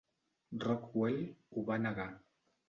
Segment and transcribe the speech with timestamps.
[0.63, 1.19] Rockwell
[1.53, 2.09] ho va negar.